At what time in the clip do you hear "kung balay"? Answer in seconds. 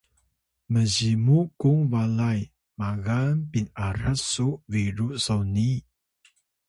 1.59-2.39